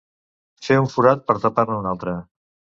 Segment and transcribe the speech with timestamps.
[0.67, 2.19] Fer un forat per tapar-ne un altre.